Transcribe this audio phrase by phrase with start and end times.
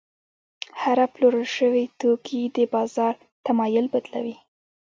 [0.81, 3.13] هره پلورل شوې توکي د بازار
[3.45, 4.35] تمایل بدلوي.